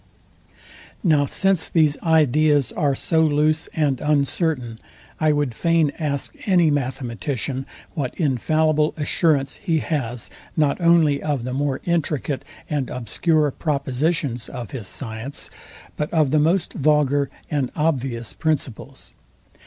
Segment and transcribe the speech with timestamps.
[1.03, 4.79] Now since these ideas are so loose and uncertain,
[5.19, 11.53] I would fain ask any mathematician what infallible assurance he has, not only of the
[11.53, 15.51] more intricate, and obscure propositions of his science,
[15.97, 19.13] but of the most vulgar and obvious principles?